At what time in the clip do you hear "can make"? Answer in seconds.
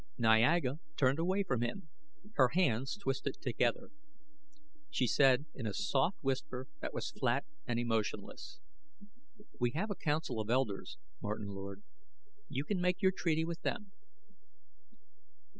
12.63-13.03